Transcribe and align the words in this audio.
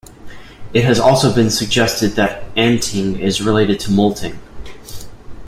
It 0.73 0.83
has 0.83 0.99
also 0.99 1.31
been 1.31 1.51
suggested 1.51 2.13
that 2.15 2.43
anting 2.57 3.19
is 3.19 3.39
related 3.43 3.79
to 3.81 3.91
moulting. 3.91 4.39